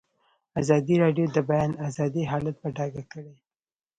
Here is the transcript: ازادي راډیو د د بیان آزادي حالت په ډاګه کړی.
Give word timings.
ازادي 0.61 0.95
راډیو 1.03 1.25
د 1.29 1.33
د 1.35 1.37
بیان 1.49 1.71
آزادي 1.87 2.23
حالت 2.31 2.55
په 2.63 2.67
ډاګه 2.75 3.03
کړی. 3.11 3.35